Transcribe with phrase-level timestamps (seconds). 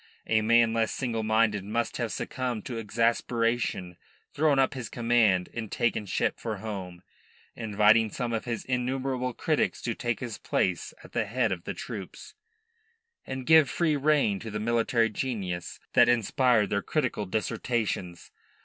[0.25, 3.97] A man less single minded must have succumbed to exasperation,
[4.33, 7.03] thrown up his command and taken ship for home,
[7.55, 11.75] inviting some of his innumerable critics to take his place at the head of the
[11.75, 12.33] troops,
[13.27, 18.31] and give free rein to the military genius that inspired their critical dissertations.